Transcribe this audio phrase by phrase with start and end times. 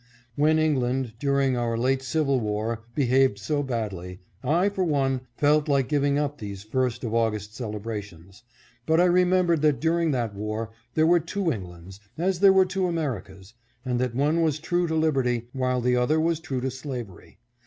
[0.35, 5.87] "When England, during our late civil war, behaved so badly, I, for one, felt like
[5.87, 8.41] giving up these 1st of August celebrations.
[8.87, 12.87] But I remembered that during that war, there were two Englands, as there were two
[12.87, 13.53] Americas,
[13.85, 17.37] and that one was true to liberty while the other was true to slavery.